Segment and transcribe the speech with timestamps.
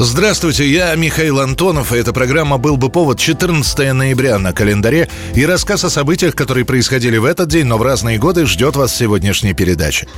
[0.00, 5.08] Здравствуйте, я Михаил Антонов, и эта программа «Был бы повод» 14 ноября на календаре.
[5.34, 8.94] И рассказ о событиях, которые происходили в этот день, но в разные годы, ждет вас
[8.94, 10.08] сегодняшней передаче.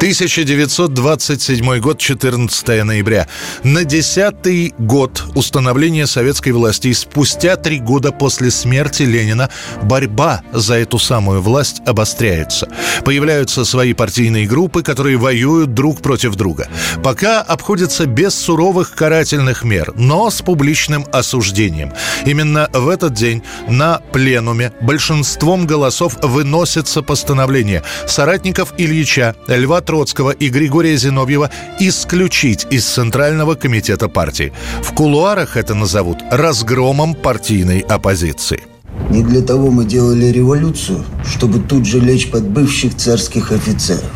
[0.00, 3.28] 1927 год, 14 ноября.
[3.64, 9.50] На десятый год установления советской власти спустя три года после смерти Ленина
[9.82, 12.70] борьба за эту самую власть обостряется.
[13.04, 16.68] Появляются свои партийные группы, которые воюют друг против друга.
[17.04, 21.92] Пока обходится без суровых карательных мер, но с публичным осуждением.
[22.24, 30.50] Именно в этот день на пленуме большинством голосов выносится постановление соратников Ильича, Льва Троцкого и
[30.50, 34.52] Григория Зиновьева исключить из Центрального комитета партии.
[34.84, 38.62] В кулуарах это назовут разгромом партийной оппозиции.
[39.10, 44.12] Не для того мы делали революцию, чтобы тут же лечь под бывших царских офицеров.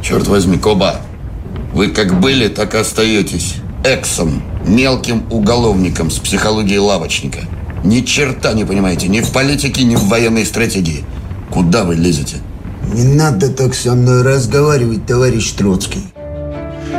[0.00, 1.00] Черт возьми, Коба,
[1.74, 3.56] вы как были, так и остаетесь.
[3.82, 7.40] Эксом, мелким уголовником с психологией лавочника.
[7.82, 11.04] Ни черта не понимаете ни в политике, ни в военной стратегии.
[11.50, 12.36] Куда вы лезете?
[12.92, 16.09] Не надо так со мной разговаривать, товарищ Троцкий.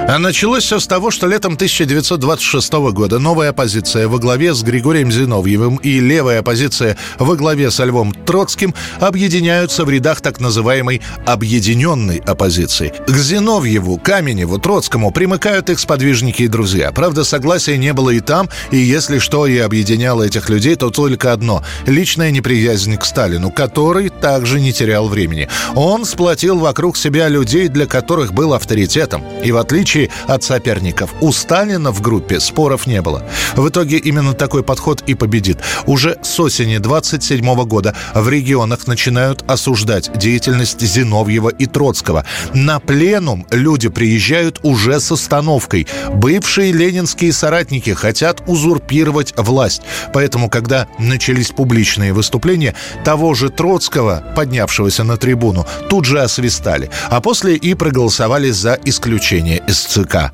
[0.08, 5.10] А началось все с того, что летом 1926 года новая оппозиция во главе с Григорием
[5.10, 12.18] Зиновьевым и левая оппозиция во главе с Львом Троцким объединяются в рядах так называемой «объединенной
[12.18, 12.94] оппозиции».
[13.08, 16.92] К Зиновьеву, Каменеву, Троцкому примыкают их сподвижники и друзья.
[16.92, 21.32] Правда, согласия не было и там, и если что и объединяло этих людей, то только
[21.32, 25.48] одно– личная неприязнь к Сталину, который также не терял времени.
[25.76, 29.24] Он сплотил вокруг себя людей, для которых был авторитетом.
[29.42, 31.14] И в отличие отличие от соперников.
[31.22, 33.24] У Сталина в группе споров не было.
[33.56, 35.58] В итоге именно такой подход и победит.
[35.86, 42.26] Уже с осени 27 года в регионах начинают осуждать деятельность Зиновьева и Троцкого.
[42.54, 45.88] На пленум люди приезжают уже с остановкой.
[46.14, 49.82] Бывшие ленинские соратники хотят узурпировать власть.
[50.14, 56.90] Поэтому, когда начались публичные выступления, того же Троцкого, поднявшегося на трибуну, тут же освистали.
[57.10, 60.32] А после и проголосовали за исключение из ЦК.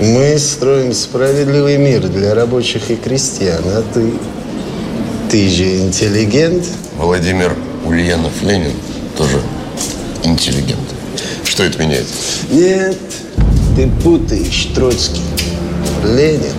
[0.00, 4.12] Мы строим справедливый мир для рабочих и крестьян, а ты...
[5.30, 6.64] Ты же интеллигент.
[6.96, 7.54] Владимир
[7.86, 8.72] Ульянов Ленин
[9.16, 9.40] тоже
[10.24, 10.80] интеллигент.
[11.44, 12.06] Что это меняет?
[12.50, 12.98] Нет,
[13.76, 15.22] ты путаешь, Троцкий.
[16.04, 16.52] Ленин,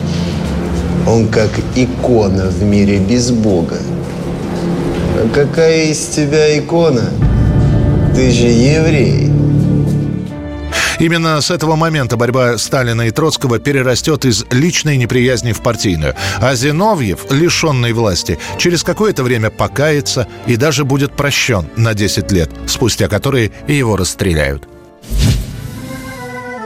[1.07, 3.79] он как икона в мире без Бога.
[5.17, 7.09] А какая из тебя икона?
[8.15, 9.32] Ты же еврей.
[11.03, 16.15] Именно с этого момента борьба Сталина и Троцкого перерастет из личной неприязни в партийную.
[16.39, 22.51] А Зиновьев, лишенный власти, через какое-то время покается и даже будет прощен на 10 лет,
[22.67, 24.72] спустя которые его расстреляют.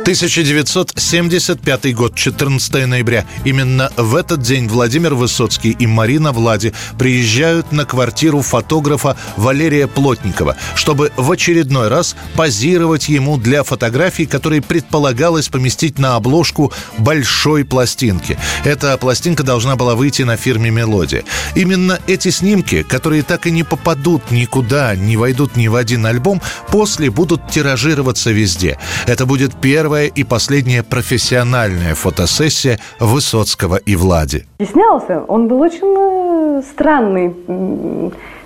[0.08, 3.26] 1975 год, 14 ноября.
[3.44, 10.56] Именно в этот день Владимир Высоцкий и Марина Влади приезжают на квартиру фотографа Валерия Плотникова,
[10.76, 18.40] чтобы в очередной раз позировать ему для фотографий, которые предполагалось поместить на обложку большой пластинки.
[18.64, 21.26] Эта пластинка должна была выйти на фирме «Мелодия».
[21.54, 26.42] Именно эти снимки, которые так и не попадут никуда, не войдут ни в один альбом,
[26.72, 28.80] после будут тиражироваться везде.
[29.06, 34.46] Это будет первая первая и последняя профессиональная фотосессия Высоцкого и Влади.
[34.62, 35.24] Стеснялся.
[35.28, 37.34] Он был очень э, странный.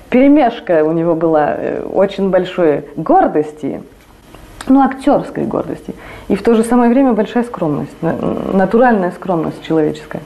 [0.10, 3.82] Перемешка у него была э, очень большой гордости,
[4.68, 5.94] ну, актерской гордости.
[6.30, 10.22] И в то же самое время большая скромность, натуральная скромность человеческая.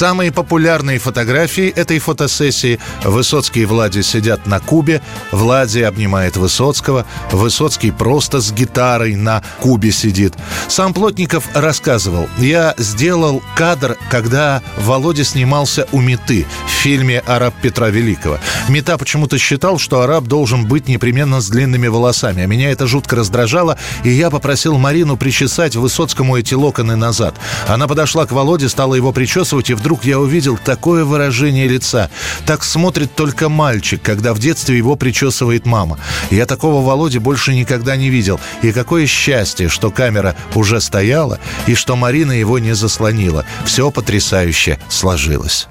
[0.00, 7.90] Самые популярные фотографии этой фотосессии Высоцкий и Влади сидят на кубе, Влади обнимает Высоцкого, Высоцкий
[7.90, 10.32] просто с гитарой на кубе сидит.
[10.68, 17.90] Сам Плотников рассказывал, я сделал кадр, когда Володя снимался у Меты в фильме «Араб Петра
[17.90, 18.38] Великого».
[18.70, 23.16] Мета почему-то считал, что араб должен быть непременно с длинными волосами, а меня это жутко
[23.16, 27.34] раздражало, и я попросил Марину причесать Высоцкому эти локоны назад.
[27.68, 32.10] Она подошла к Володе, стала его причесывать, и вдруг я увидел такое выражение лица.
[32.46, 35.98] Так смотрит только мальчик, когда в детстве его причесывает мама.
[36.30, 38.40] Я такого Володи больше никогда не видел.
[38.62, 43.44] И какое счастье, что камера уже стояла, и что Марина его не заслонила.
[43.64, 45.68] Все потрясающе сложилось.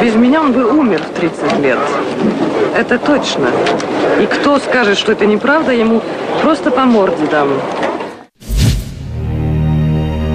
[0.00, 1.78] Без меня он бы умер в 30 лет.
[2.74, 3.50] Это точно.
[4.20, 6.02] И кто скажет, что это неправда, ему
[6.40, 7.50] просто по морде дам.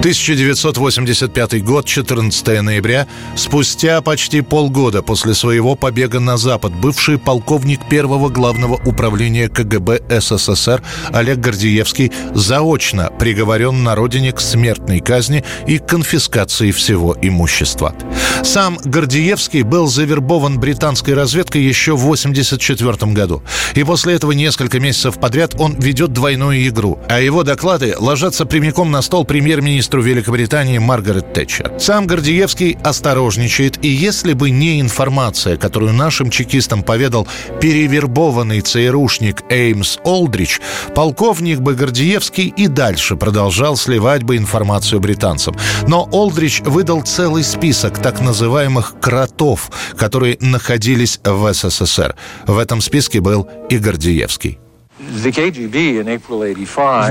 [0.08, 3.06] 1985 год, 14 ноября,
[3.36, 10.82] спустя почти полгода после своего побега на Запад, бывший полковник первого главного управления КГБ СССР
[11.12, 17.94] Олег Гордеевский заочно приговорен на родине к смертной казни и конфискации всего имущества.
[18.42, 23.42] Сам Гордеевский был завербован британской разведкой еще в 1984 году.
[23.74, 28.90] И после этого несколько месяцев подряд он ведет двойную игру, а его доклады ложатся прямиком
[28.90, 31.72] на стол премьер-министра министру Великобритании Маргарет Тэтчер.
[31.78, 37.26] Сам Гордеевский осторожничает, и если бы не информация, которую нашим чекистам поведал
[37.60, 40.60] перевербованный ЦРУшник Эймс Олдрич,
[40.94, 45.56] полковник бы Гордеевский и дальше продолжал сливать бы информацию британцам.
[45.86, 52.14] Но Олдрич выдал целый список так называемых «кротов», которые находились в СССР.
[52.46, 54.58] В этом списке был и Гордеевский.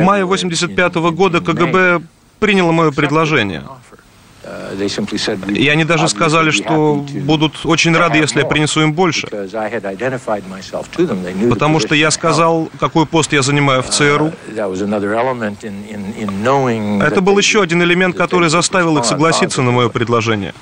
[0.01, 2.01] В мае 85 года КГБ
[2.39, 3.63] приняло мое предложение.
[5.49, 9.27] И они даже сказали, что будут очень рады, если я принесу им больше.
[11.49, 14.31] Потому что я сказал, какой пост я занимаю в ЦРУ.
[17.01, 20.53] Это был еще один элемент, который заставил их согласиться на мое предложение.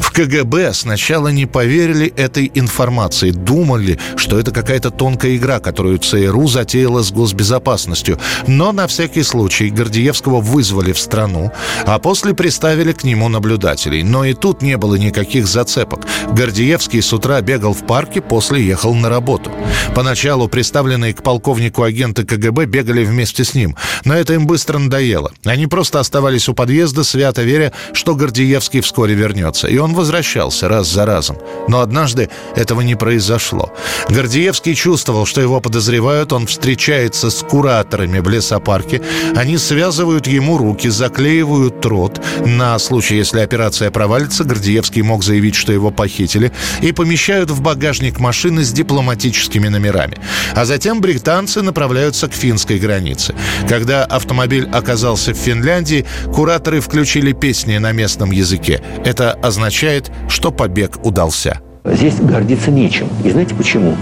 [0.00, 6.46] В КГБ сначала не поверили этой информации, думали, что это какая-то тонкая игра, которую ЦРУ
[6.46, 8.18] затеяла с госбезопасностью.
[8.46, 11.52] Но на всякий случай Гордеевского вызвали в страну,
[11.86, 14.02] а после приставили к нему наблюдателей.
[14.02, 16.02] Но и тут не было никаких зацепок.
[16.30, 19.50] Гордеевский с утра бегал в парке, после ехал на работу.
[19.94, 25.32] Поначалу представленные к полковнику агенты КГБ бегали вместе с ним, но это им быстро надоело.
[25.44, 29.68] Они просто оставались у подъезда, свято веря, что Гордеевский вскоре вернется вернется.
[29.68, 31.36] И он возвращался раз за разом.
[31.68, 33.72] Но однажды этого не произошло.
[34.08, 36.32] Гордеевский чувствовал, что его подозревают.
[36.32, 39.00] Он встречается с кураторами в лесопарке.
[39.36, 42.20] Они связывают ему руки, заклеивают рот.
[42.46, 46.50] На случай, если операция провалится, Гордеевский мог заявить, что его похитили.
[46.82, 50.16] И помещают в багажник машины с дипломатическими номерами.
[50.54, 53.34] А затем британцы направляются к финской границе.
[53.68, 56.04] Когда автомобиль оказался в Финляндии,
[56.34, 58.80] кураторы включили песни на местном языке.
[59.04, 61.60] Это означает, что побег удался.
[61.84, 63.08] Здесь гордиться нечем.
[63.24, 63.94] И знаете почему?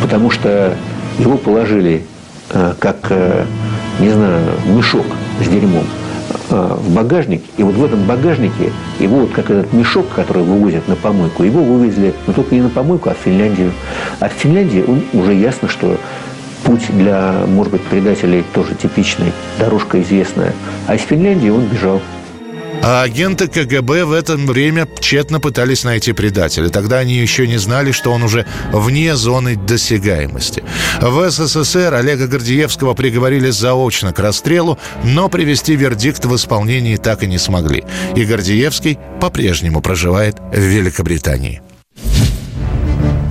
[0.00, 0.74] Потому что
[1.18, 2.02] его положили
[2.50, 3.44] э, как, э,
[4.00, 5.04] не знаю, мешок
[5.44, 5.84] с дерьмом
[6.48, 10.88] э, в багажник, и вот в этом багажнике его вот как этот мешок, который вывозят
[10.88, 13.72] на помойку, его вывезли, но только не на помойку, а в Финляндию.
[14.18, 15.98] А в Финляндии он, уже ясно, что
[16.64, 20.54] путь для, может быть, предателей тоже типичный, дорожка известная.
[20.86, 22.00] А из Финляндии он бежал.
[22.82, 26.70] А агенты КГБ в это время тщетно пытались найти предателя.
[26.70, 30.64] Тогда они еще не знали, что он уже вне зоны досягаемости.
[31.00, 37.26] В СССР Олега Гордеевского приговорили заочно к расстрелу, но привести вердикт в исполнении так и
[37.26, 37.84] не смогли.
[38.16, 41.60] И Гордеевский по-прежнему проживает в Великобритании.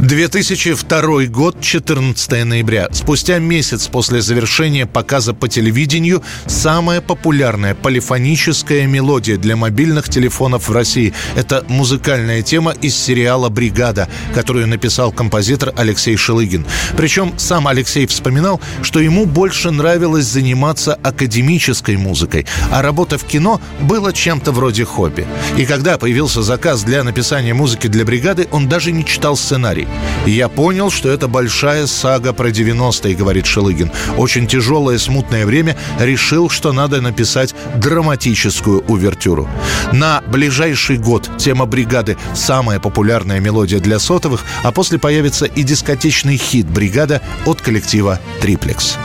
[0.01, 2.87] 2002 год, 14 ноября.
[2.93, 10.71] Спустя месяц после завершения показа по телевидению самая популярная полифоническая мелодия для мобильных телефонов в
[10.71, 11.13] России.
[11.35, 16.65] Это музыкальная тема из сериала «Бригада», которую написал композитор Алексей Шелыгин.
[16.95, 23.59] Причем сам Алексей вспоминал, что ему больше нравилось заниматься академической музыкой, а работа в кино
[23.81, 25.27] была чем-то вроде хобби.
[25.57, 29.88] И когда появился заказ для написания музыки для «Бригады», он даже не читал сценарий.
[30.25, 33.91] И я понял, что это большая сага про 90-е, говорит Шелыгин.
[34.17, 35.77] Очень тяжелое, смутное время.
[35.99, 39.49] Решил, что надо написать драматическую увертюру.
[39.91, 46.37] На ближайший год тема «Бригады»— самая популярная мелодия для сотовых, а после появится и дискотечный
[46.37, 48.97] хит «Бригада» от коллектива «Триплекс».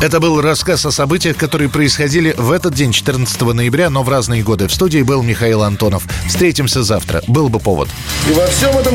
[0.00, 4.44] Это был рассказ о событиях, которые происходили в этот день, 14 ноября, но в разные
[4.44, 4.68] годы.
[4.68, 6.04] В студии был Михаил Антонов.
[6.28, 7.20] Встретимся завтра.
[7.26, 7.88] Был бы повод.
[8.30, 8.94] И во всем этом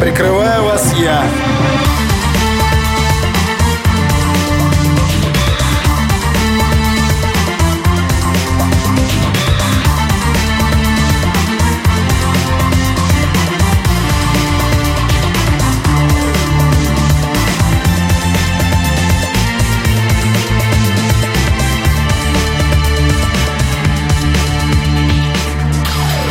[0.00, 1.24] Прикрываю вас я.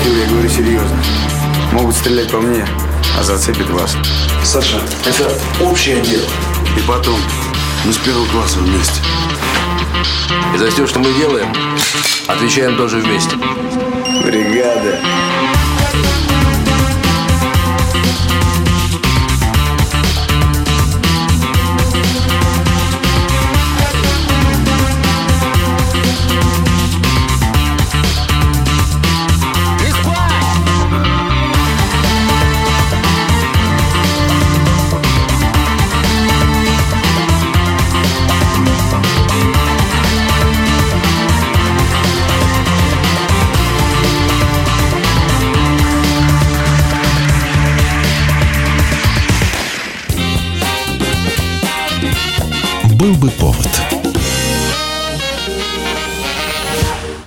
[0.05, 0.97] Я говорю серьезно.
[1.73, 2.65] Могут стрелять по мне,
[3.17, 3.95] а зацепит вас.
[4.43, 5.33] Саша, это
[5.63, 6.27] общее дело.
[6.77, 7.19] И потом,
[7.85, 9.01] мы с первого класса вместе.
[10.53, 11.53] И за все, что мы делаем,
[12.27, 13.35] отвечаем тоже вместе.
[14.23, 14.99] Бригада.
[52.97, 53.86] Был бы повод.